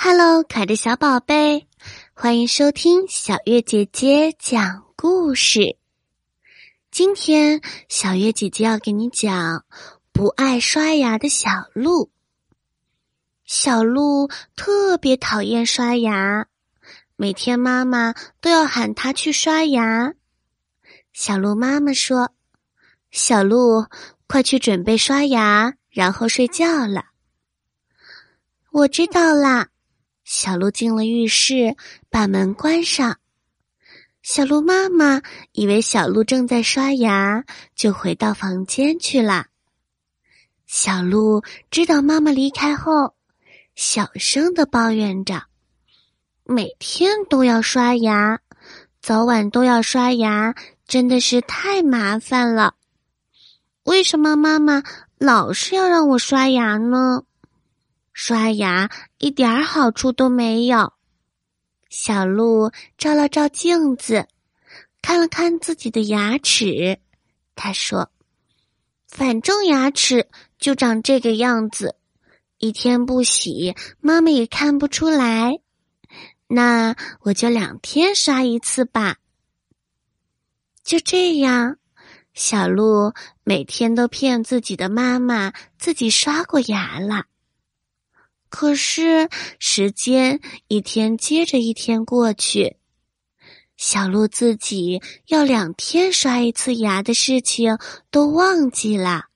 [0.00, 1.66] Hello，可爱的小宝贝，
[2.14, 5.76] 欢迎收听小月姐姐讲故事。
[6.92, 9.64] 今天小月姐姐要给你讲
[10.12, 12.12] 不爱刷牙的小鹿。
[13.44, 16.46] 小鹿特别讨厌刷牙，
[17.16, 20.14] 每天妈妈都要喊它去刷牙。
[21.12, 22.32] 小鹿妈妈说
[23.10, 23.86] ：“小鹿，
[24.28, 27.06] 快去准备刷牙，然后睡觉了。”
[28.70, 29.70] 我知道啦。
[30.30, 31.74] 小鹿进了浴室，
[32.10, 33.16] 把门关上。
[34.22, 39.46] 小鹿妈妈以为小鹿正在刷牙，就回到房间去了。
[40.66, 43.14] 小鹿知道妈妈离开后，
[43.74, 45.44] 小声的抱怨着
[46.44, 48.38] ：“每天都要刷牙，
[49.00, 50.54] 早晚都要刷牙，
[50.86, 52.74] 真的是太麻烦了。
[53.84, 54.82] 为什么妈妈
[55.16, 57.22] 老是要让我刷牙呢？”
[58.20, 60.92] 刷牙一点好处都没有。
[61.88, 64.26] 小鹿照了照镜子，
[65.00, 66.98] 看了看自己的牙齿，
[67.54, 68.10] 他说
[69.06, 71.94] ：“反正牙齿就长这个样子，
[72.58, 75.60] 一天不洗，妈妈也看不出来。
[76.48, 79.18] 那我就两天刷一次吧。”
[80.82, 81.76] 就这样，
[82.34, 87.26] 小鹿每天都骗自己的妈妈自己刷过牙了。
[88.48, 92.76] 可是时间一天接着一天过去，
[93.76, 97.78] 小鹿自己要两天刷一次牙的事情
[98.10, 99.26] 都忘记了。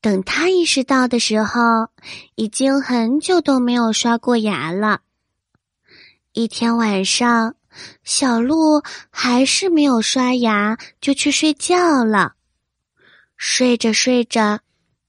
[0.00, 1.88] 等他意识到的时候，
[2.34, 5.00] 已经很久都没有刷过牙了。
[6.32, 7.54] 一天晚上，
[8.02, 12.34] 小鹿还是没有刷牙，就去睡觉了。
[13.36, 14.60] 睡着睡着。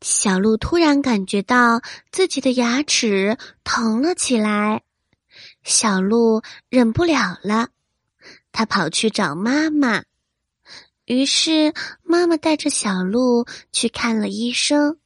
[0.02, 4.82] 小鹿突然感觉到自己的牙齿疼了起来，
[5.64, 7.70] 小鹿忍不了了，
[8.52, 10.04] 他跑去找妈妈。
[11.06, 14.98] 于是妈妈带着小鹿去看了医生。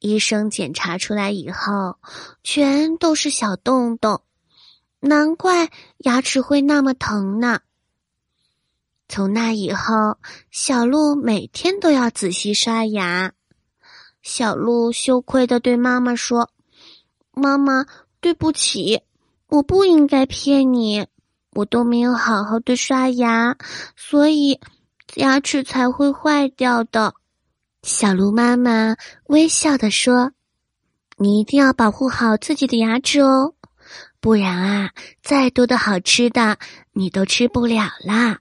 [0.00, 1.96] 医生检查出来以后，
[2.42, 4.22] 全都是小洞洞，
[5.00, 7.60] 难怪牙齿会那么疼呢。
[9.08, 10.18] 从那以后，
[10.50, 13.32] 小鹿每天都要仔细刷牙。
[14.24, 16.50] 小鹿羞愧的对妈妈说
[17.30, 17.84] ：“妈妈，
[18.22, 19.02] 对不起，
[19.48, 21.06] 我不应该骗你，
[21.52, 23.58] 我都没有好好的刷牙，
[23.94, 24.58] 所以
[25.16, 27.14] 牙齿才会坏掉的。”
[27.84, 28.96] 小鹿妈妈
[29.26, 30.32] 微笑的说
[31.18, 33.54] ：“你一定要保护好自己的牙齿哦，
[34.20, 34.90] 不然啊，
[35.22, 36.56] 再多的好吃的
[36.94, 38.38] 你都吃不了啦。”